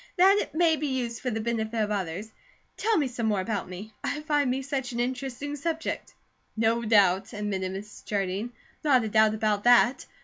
"That 0.17 0.39
it 0.41 0.55
may 0.55 0.77
be 0.77 0.87
used 0.87 1.21
for 1.21 1.29
the 1.29 1.39
benefit 1.41 1.79
of 1.79 1.91
others. 1.91 2.31
Tell 2.75 2.97
me 2.97 3.07
some 3.07 3.27
more 3.27 3.39
about 3.39 3.69
me. 3.69 3.93
I 4.03 4.21
find 4.21 4.49
me 4.49 4.63
such 4.63 4.93
an 4.93 4.99
interesting 4.99 5.55
subject." 5.55 6.15
"No 6.57 6.81
doubt!" 6.81 7.33
admitted 7.33 7.71
Mrs. 7.71 8.03
Jardine. 8.05 8.51
"Not 8.83 9.03
a 9.03 9.09
doubt 9.09 9.35
about 9.35 9.63
that! 9.65 10.07